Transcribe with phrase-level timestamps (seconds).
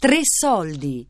[0.00, 1.08] Tre soldi.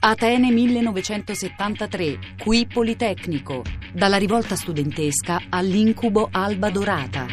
[0.00, 7.24] Atene 1973, qui Politecnico, dalla rivolta studentesca all'incubo Alba Dorata.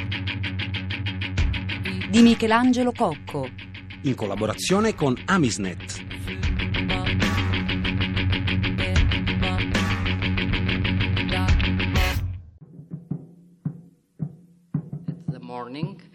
[2.10, 3.50] Di Michelangelo Cocco.
[4.04, 6.06] In collaborazione con Amisnet.
[15.30, 16.07] the morning.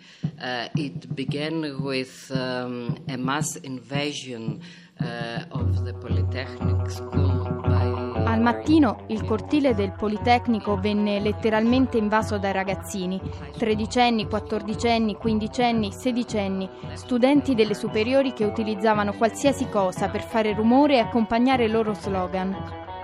[0.42, 4.60] Uh, it began with um, a mass invasion
[5.00, 8.24] uh, of the Polytechnic School by.
[8.26, 13.20] Al mattino il cortile del Politecnico venne letteralmente invaso dai ragazzini,
[13.56, 20.98] tredicenni, quattordicenni, quindicenni, sedicenni, studenti delle superiori che utilizzavano qualsiasi cosa per fare rumore e
[20.98, 22.52] accompagnare i loro slogan,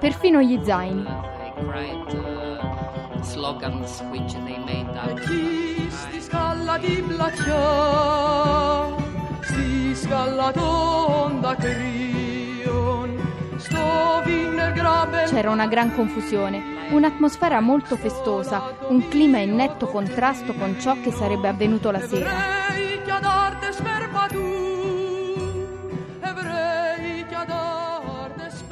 [0.01, 1.03] perfino gli zaini.
[1.03, 5.21] Uh, slogans which they made out.
[5.21, 8.95] Chi sti scalla di blaccia,
[9.41, 13.27] sti scalla tonda crion,
[15.27, 21.11] C'era una gran confusione, un'atmosfera molto festosa, un clima in netto contrasto con ciò che
[21.11, 22.31] sarebbe avvenuto la sera.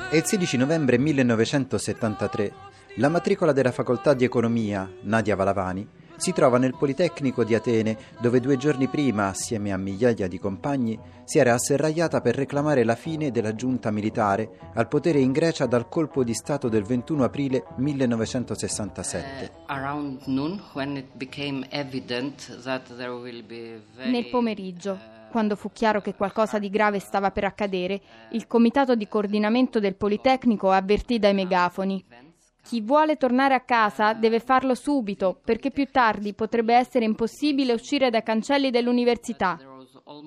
[0.09, 2.76] È il 16 novembre 1973.
[2.99, 8.41] La matricola della facoltà di economia, Nadia Valavani, si trova nel Politecnico di Atene, dove
[8.41, 13.31] due giorni prima, assieme a migliaia di compagni, si era asserragliata per reclamare la fine
[13.31, 19.45] della giunta militare al potere in Grecia dal colpo di Stato del 21 aprile 1967.
[19.45, 24.99] Uh, around noon, when it became evident that there will be very, Nel pomeriggio,
[25.31, 29.97] quando fu chiaro che qualcosa di grave stava per accadere, il comitato di coordinamento del
[29.97, 32.25] Politecnico avvertì dai megafoni.
[32.67, 38.11] Chi vuole tornare a casa deve farlo subito, perché più tardi potrebbe essere impossibile uscire
[38.11, 39.57] dai cancelli dell'università.
[40.05, 40.27] Uh.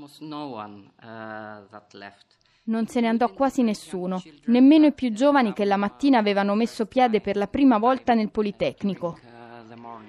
[2.63, 6.85] Non se ne andò quasi nessuno, nemmeno i più giovani che la mattina avevano messo
[6.85, 9.19] piede per la prima volta nel Politecnico.
[9.21, 9.99] Uh.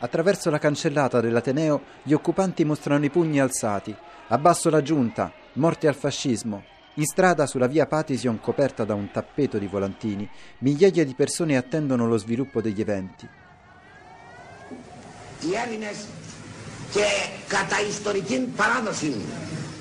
[0.00, 3.96] Attraverso la cancellata dell'Ateneo gli occupanti mostrano i pugni alzati.
[4.28, 6.74] Abbasso la giunta, morte al fascismo.
[6.98, 10.26] In strada, sulla via Patesion coperta da un tappeto di volantini,
[10.60, 13.28] migliaia di persone attendono lo sviluppo degli eventi.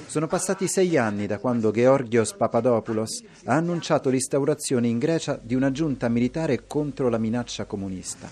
[0.08, 5.72] Sono passati sei anni da quando Georgios Papadopoulos ha annunciato l'instaurazione in Grecia di una
[5.72, 8.30] giunta militare contro la minaccia comunista.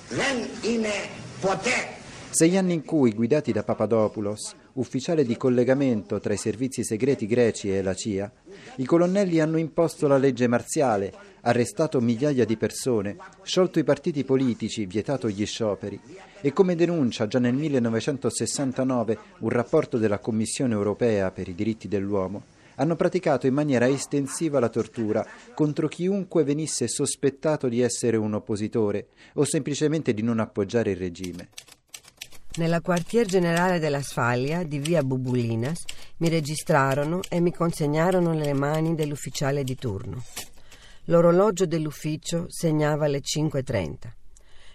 [2.32, 7.72] Sei anni in cui, guidati da Papadopoulos, ufficiale di collegamento tra i servizi segreti greci
[7.72, 8.32] e la CIA,
[8.78, 14.86] i colonnelli hanno imposto la legge marziale, arrestato migliaia di persone, sciolto i partiti politici,
[14.86, 16.00] vietato gli scioperi
[16.42, 22.44] e come denuncia già nel 1969 un rapporto della Commissione europea per i diritti dell'uomo,
[22.76, 29.08] hanno praticato in maniera estensiva la tortura contro chiunque venisse sospettato di essere un oppositore
[29.34, 31.50] o semplicemente di non appoggiare il regime.
[32.56, 35.86] Nella quartier generale della Sfaglia di via Bubulinas
[36.18, 40.24] mi registrarono e mi consegnarono nelle mani dell'ufficiale di turno.
[41.06, 43.94] L'orologio dell'ufficio segnava le 5.30.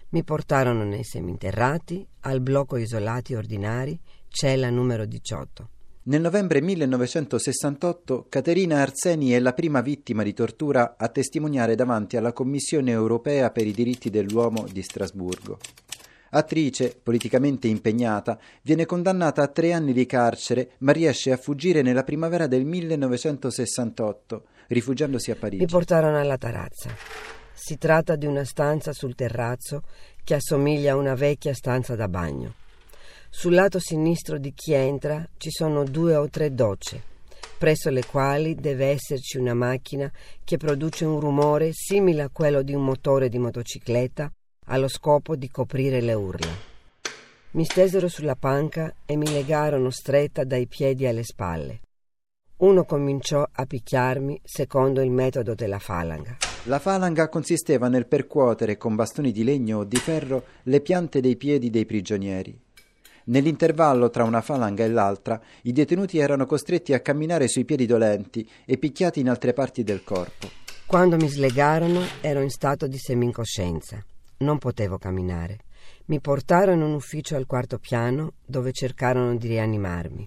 [0.09, 3.97] Mi portarono nei seminterrati, al blocco isolati ordinari,
[4.27, 5.69] cella numero 18.
[6.03, 12.33] Nel novembre 1968 Caterina Arseni è la prima vittima di tortura a testimoniare davanti alla
[12.33, 15.57] Commissione europea per i diritti dell'uomo di Strasburgo.
[16.31, 22.03] Attrice, politicamente impegnata, viene condannata a tre anni di carcere, ma riesce a fuggire nella
[22.03, 25.63] primavera del 1968, rifugiandosi a Parigi.
[25.63, 26.93] Mi portarono alla tarazza.
[27.51, 29.81] Si tratta di una stanza sul terrazzo
[30.23, 32.53] che assomiglia a una vecchia stanza da bagno.
[33.31, 37.01] Sul lato sinistro di chi entra ci sono due o tre docce,
[37.57, 40.11] presso le quali deve esserci una macchina
[40.43, 44.31] che produce un rumore simile a quello di un motore di motocicletta
[44.69, 46.67] allo scopo di coprire le urla.
[47.51, 51.81] Mi stesero sulla panca e mi legarono stretta dai piedi alle spalle.
[52.57, 56.37] Uno cominciò a picchiarmi secondo il metodo della falanga.
[56.63, 61.37] La falanga consisteva nel percuotere con bastoni di legno o di ferro le piante dei
[61.37, 62.59] piedi dei prigionieri.
[63.25, 68.47] Nell'intervallo tra una falanga e l'altra, i detenuti erano costretti a camminare sui piedi dolenti
[68.65, 70.49] e picchiati in altre parti del corpo.
[70.85, 74.03] Quando mi slegarono ero in stato di semincoscienza.
[74.41, 75.59] Non potevo camminare.
[76.05, 80.25] Mi portarono in un ufficio al quarto piano dove cercarono di rianimarmi.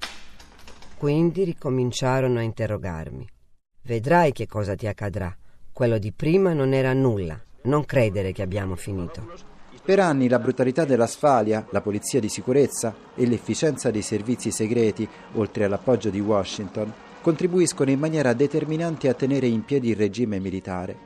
[0.99, 3.26] Quindi ricominciarono a interrogarmi.
[3.82, 5.35] Vedrai che cosa ti accadrà.
[5.73, 7.43] Quello di prima non era nulla.
[7.62, 9.32] Non credere che abbiamo finito.
[9.82, 15.64] Per anni la brutalità dell'Asfalia, la polizia di sicurezza e l'efficienza dei servizi segreti, oltre
[15.64, 16.93] all'appoggio di Washington,
[17.23, 20.99] contribuiscono in maniera determinante a tenere in piedi il regime militare.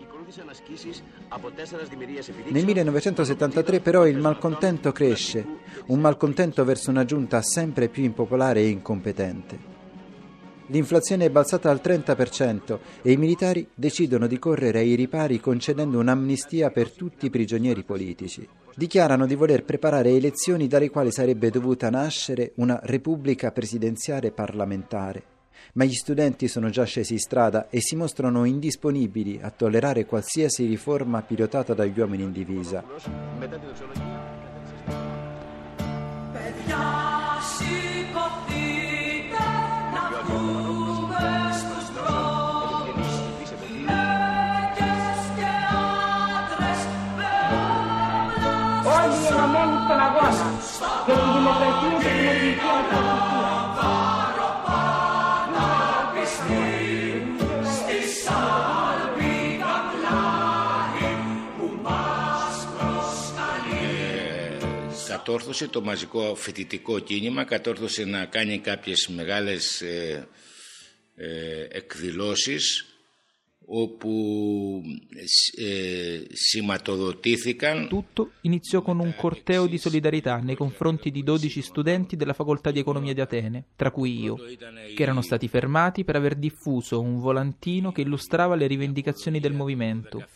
[2.49, 5.45] Nel 1973 però il malcontento cresce,
[5.87, 9.75] un malcontento verso una giunta sempre più impopolare e incompetente.
[10.69, 16.71] L'inflazione è balzata al 30% e i militari decidono di correre ai ripari concedendo un'amnistia
[16.71, 18.47] per tutti i prigionieri politici.
[18.75, 25.35] Dichiarano di voler preparare elezioni dalle quali sarebbe dovuta nascere una repubblica presidenziale parlamentare
[25.75, 30.67] ma gli studenti sono già scesi in strada e si mostrano indisponibili a tollerare qualsiasi
[30.67, 32.85] riforma pilotata dagli uomini in divisa.
[48.89, 50.75] Ogni momento la gonna,
[51.05, 53.56] che mi perché mi ricordo
[65.27, 70.29] κατόρθωσε το μαζικό φοιτητικό κίνημα, κατόρθωσε να κάνει κάποιες μεγάλες ε,
[71.17, 72.96] ε, εκδηλώσεις
[73.74, 74.84] όπου
[75.58, 77.88] eh, sηματοδοτήθηκαν.
[77.88, 82.80] Tutto iniziò con un corteo di solidarietà nei confronti di 12 studenti della facoltà di
[82.80, 87.94] economia di Atene, tra cui io, che erano stati fermati per aver diffuso un volantino
[87.94, 90.28] che illustrava le rivendicazioni del movimento.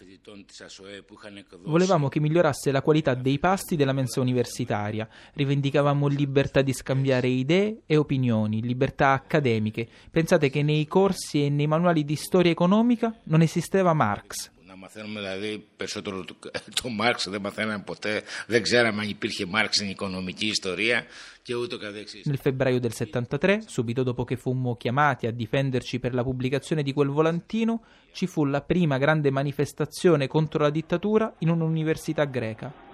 [1.64, 7.82] Volevamo che migliorasse la qualità dei pasti della mensa universitaria, rivendicavamo libertà di scambiare idee
[7.86, 9.88] e opinioni, libertà accademiche.
[10.10, 14.50] Pensate che nei corsi e nei manuali di storia economica non esisteva Marx.
[14.68, 16.36] Να μαθαίνουμε δηλαδή περισσότερο το,
[16.82, 21.06] το Μάρξ, δεν μαθαίναμε ποτέ, δεν ξέραμε αν υπήρχε Μάρξ στην οικονομική ιστορία
[21.42, 22.26] και ούτω καθεξής.
[22.26, 26.94] Nel febbraio del 73, subito dopo che fummo chiamati a difenderci per la pubblicazione di
[26.94, 32.89] quel volantino, ci fu la prima grande manifestazione contro la dittatura in un'università greca.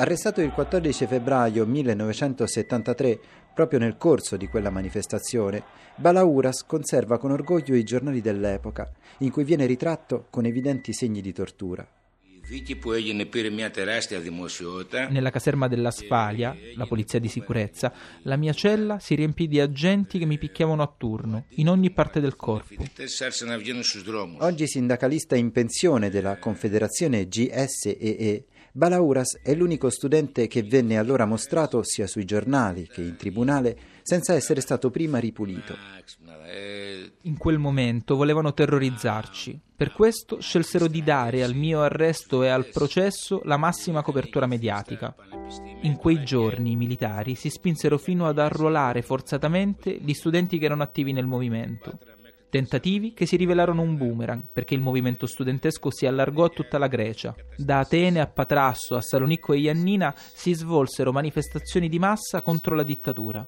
[0.00, 3.20] Arrestato il 14 febbraio 1973,
[3.54, 5.62] proprio nel corso di quella manifestazione,
[5.96, 11.34] Balauras conserva con orgoglio i giornali dell'epoca, in cui viene ritratto con evidenti segni di
[11.34, 11.86] tortura.
[15.10, 17.92] Nella caserma della Sfalia, la polizia di sicurezza,
[18.22, 22.20] la mia cella si riempì di agenti che mi picchiavano a turno, in ogni parte
[22.20, 22.82] del corpo.
[24.38, 31.82] Oggi sindacalista in pensione della Confederazione GSEE, Balauras è l'unico studente che venne allora mostrato
[31.82, 35.74] sia sui giornali che in tribunale senza essere stato prima ripulito.
[37.22, 39.58] In quel momento volevano terrorizzarci.
[39.76, 45.14] Per questo scelsero di dare al mio arresto e al processo la massima copertura mediatica.
[45.82, 50.82] In quei giorni i militari si spinsero fino ad arruolare forzatamente gli studenti che erano
[50.82, 51.98] attivi nel movimento.
[52.50, 56.88] Tentativi che si rivelarono un boomerang perché il movimento studentesco si allargò a tutta la
[56.88, 57.32] Grecia.
[57.56, 62.82] Da Atene a Patrasso, a Salonicco e Iannina si svolsero manifestazioni di massa contro la
[62.82, 63.46] dittatura.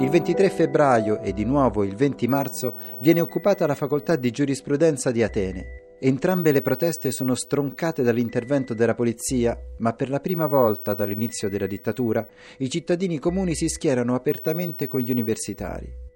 [0.00, 5.12] Il 23 febbraio e di nuovo il 20 marzo viene occupata la facoltà di giurisprudenza
[5.12, 5.96] di Atene.
[6.00, 11.68] Entrambe le proteste sono stroncate dall'intervento della polizia, ma per la prima volta dall'inizio della
[11.68, 12.26] dittatura
[12.58, 16.10] i cittadini comuni si schierano apertamente con gli universitari.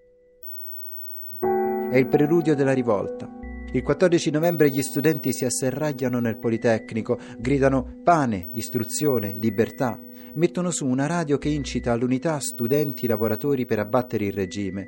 [1.96, 3.30] È il preludio della rivolta.
[3.74, 9.98] Il 14 novembre gli studenti si asserragliano nel Politecnico, gridano pane, istruzione, libertà,
[10.36, 14.88] mettono su una radio che incita all'unità studenti e lavoratori per abbattere il regime.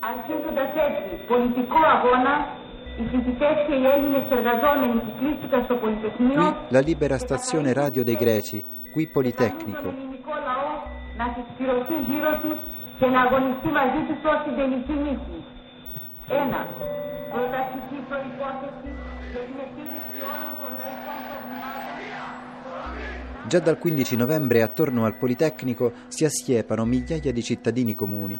[0.00, 2.34] Αρχίζοντας έτσι πολιτικό αγώνα,
[2.98, 8.02] οι φοιτητές και οι Έλληνες εργαζόμενοι που κλείστηκαν στο Πολυτεχνείο Qui la libera stazione radio
[8.04, 9.88] dei Greci, qui τον Politecnico.
[13.00, 15.38] ελληνικό λαό να συσπηρωθεί γύρω τους και να αγωνιστεί μαζί τους ως την τελική νίκη.
[16.42, 16.60] Ένα.
[17.32, 18.90] Πρωταρχική προϋπόθεση
[19.32, 21.92] για την επίλυση όλων των λαϊκών προβλημάτων.
[23.50, 28.38] Già dal 15 novembre attorno al Politecnico si assiepano migliaia di cittadini comuni.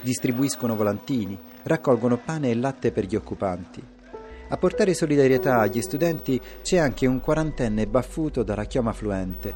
[0.00, 3.82] Distribuiscono volantini, raccolgono pane e latte per gli occupanti.
[4.51, 9.55] A portare solidarietà agli studenti c'è anche un quarantenne baffuto dalla chioma fluente.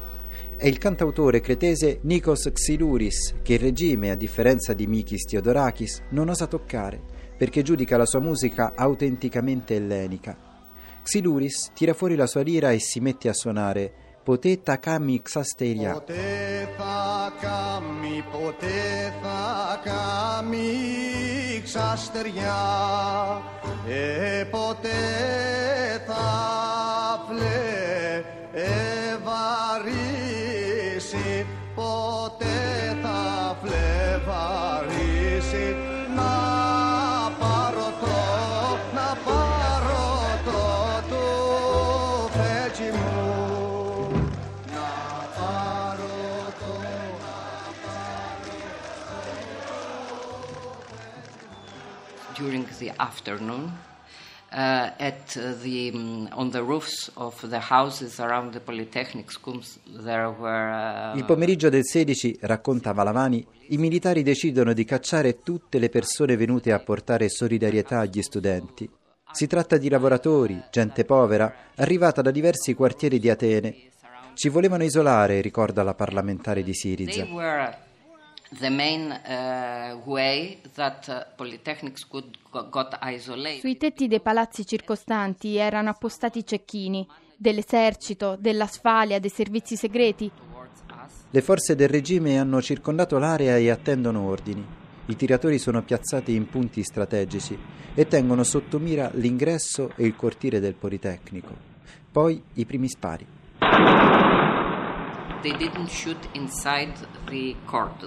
[0.56, 6.30] È il cantautore cretese Nikos Xylouris che il regime, a differenza di Mikis Theodorakis, non
[6.30, 6.98] osa toccare
[7.36, 10.34] perché giudica la sua musica autenticamente ellenica.
[11.02, 13.92] Xylouris tira fuori la sua lira e si mette a suonare
[14.26, 15.92] ποτέ θα κάνει ξαστεριά.
[15.92, 20.68] Ποτέ θα κάνει, ποτέ θα κάνει
[21.64, 22.56] ξαστεριά
[23.88, 24.88] ε, ποτέ
[26.06, 26.24] θα
[27.28, 28.26] φλεβαρίσει
[31.74, 34.55] ποτέ θα φλεβαρίσει
[52.96, 53.72] afternoon
[54.52, 59.78] uh, at uh, the um, on the roofs of the houses around the polytechnic schools
[59.84, 65.78] there were uh, Il pomeriggio del 16, racconta Valavani, i militari decidono di cacciare tutte
[65.78, 68.88] le persone venute a portare solidarietà agli studenti.
[69.32, 73.74] Si tratta di lavoratori, gente povera, arrivata da diversi quartieri di Atene.
[74.34, 77.26] Ci volevano isolare, ricorda la parlamentare di Siriza.
[83.58, 90.30] Sui tetti dei palazzi circostanti erano appostati cecchini dell'esercito, dell'asfalia, dei servizi segreti.
[91.30, 94.64] Le forze del regime hanno circondato l'area e attendono ordini.
[95.06, 97.58] I tiratori sono piazzati in punti strategici
[97.94, 101.54] e tengono sotto mira l'ingresso e il cortile del Politecnico.
[102.12, 103.26] Poi i primi spari.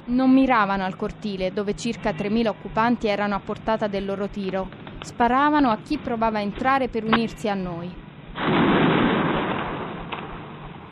[0.05, 4.69] Non miravano al cortile, dove circa 3.000 occupanti erano a portata del loro tiro.
[5.01, 8.08] Sparavano a chi provava a entrare per unirsi a noi.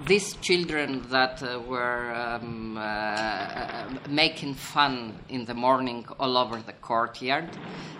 [0.07, 6.61] these children that uh, were um, uh, uh, making fun in the morning all over
[6.61, 7.49] the courtyard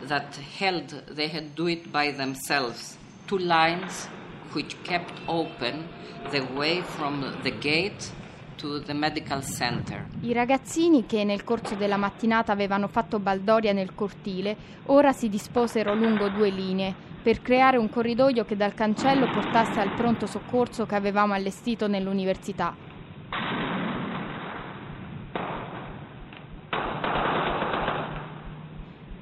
[0.04, 4.06] that held they had do it by themselves two lines
[4.54, 5.90] which kept open
[6.32, 8.10] the way from the gate
[10.22, 15.94] I ragazzini che nel corso della mattinata avevano fatto baldoria nel cortile, ora si disposero
[15.94, 20.96] lungo due linee per creare un corridoio che dal cancello portasse al pronto soccorso che
[20.96, 22.76] avevamo allestito nell'università.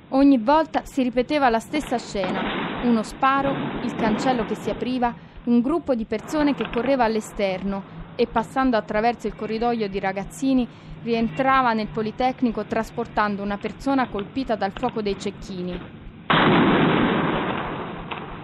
[0.10, 3.52] Ogni volta si ripeteva la stessa scena, uno sparo,
[3.84, 5.14] il cancello che si apriva,
[5.46, 10.68] un gruppo di persone che correva all'esterno e passando attraverso il corridoio di ragazzini
[11.04, 15.80] rientrava nel Politecnico trasportando una persona colpita dal fuoco dei cecchini.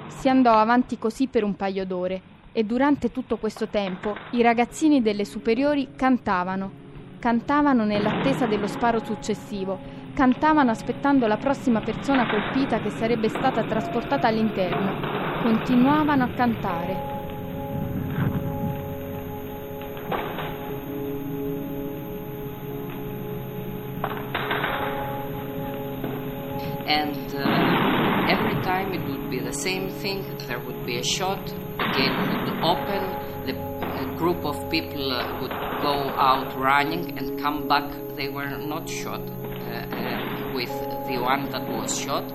[0.07, 5.01] Si andò avanti così per un paio d'ore e durante tutto questo tempo i ragazzini
[5.01, 6.79] delle superiori cantavano.
[7.17, 9.79] Cantavano nell'attesa dello sparo successivo,
[10.13, 15.41] cantavano aspettando la prossima persona colpita che sarebbe stata trasportata all'interno.
[15.41, 17.10] Continuavano a cantare.
[29.51, 31.43] The same thing there would be a shot
[31.95, 33.03] gate would open
[33.45, 33.53] the
[34.15, 37.89] group of people uh, would go out running and come back.
[38.15, 40.69] They were not shot uh, uh, with
[41.07, 42.27] the one that was shot.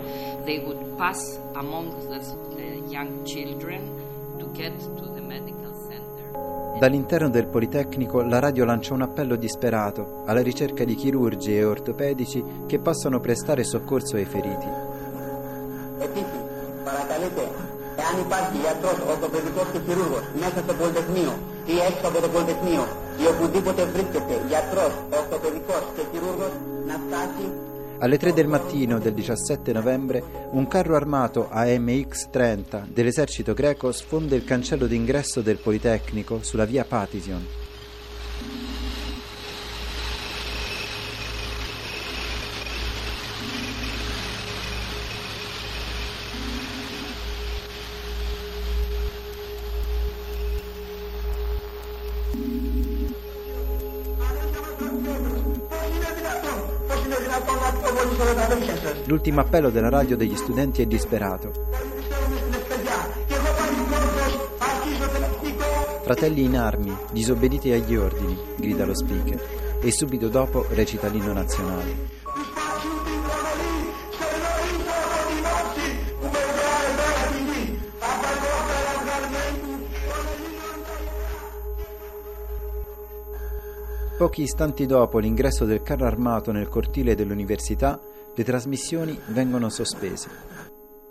[0.45, 1.21] They would pass
[1.55, 3.81] among the young children
[4.41, 6.79] to get to the medical center.
[6.81, 12.43] Dall'interno del Politecnico la radio lancia un appello disperato alla ricerca di chirurgi e ortopedici
[12.67, 14.86] che possano prestare soccorso ai feriti.
[18.16, 21.34] εάν υπάρχει ιατρός, ορθοπαιδικός και χειρούργος μέσα στο Πολυτεχνείο
[21.74, 22.84] ή έξω από το Πολυτεχνείο
[23.22, 26.54] ή οπουδήποτε βρίσκεται γιατρός, ορθοπαιδικός και χειρούργος
[26.90, 27.46] να φτάσει
[28.04, 34.44] Alle 3 del mattino del 17 novembre un carro armato AMX-30 dell'esercito greco sfonda il
[34.44, 37.46] cancello d'ingresso del Politecnico sulla via Patision.
[59.05, 61.53] L'ultimo appello della radio degli studenti è disperato.
[66.03, 69.41] Fratelli in armi, disobbediti agli ordini, grida lo speaker
[69.81, 72.16] e subito dopo recita l'inno nazionale.
[84.17, 88.01] Pochi istanti dopo l'ingresso del carro armato nel cortile dell'università,
[88.35, 90.31] le trasmissioni vengono sospese.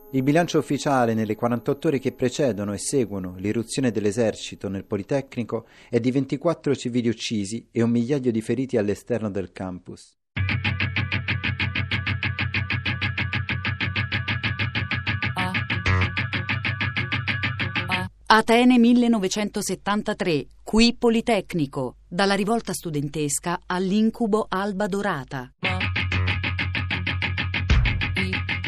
[0.09, 6.00] Il bilancio ufficiale nelle 48 ore che precedono e seguono l'irruzione dell'esercito nel Politecnico è
[6.00, 10.17] di 24 civili uccisi e un migliaio di feriti all'esterno del campus.
[18.27, 25.51] Atene 1973, qui Politecnico, dalla rivolta studentesca all'incubo Alba Dorata.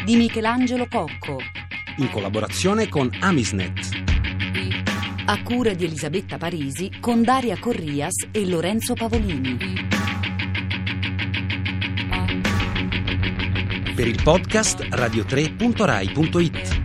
[0.04, 1.38] Di Michelangelo Cocco,
[1.96, 4.06] in collaborazione con Amisnet.
[5.26, 9.56] a cura di Elisabetta Parisi con Daria Corrias e Lorenzo Pavolini.
[13.96, 16.77] Per il podcast radio3.rai.it.